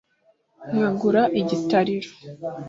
nkagura 0.71 1.21
igitariro 1.39 2.09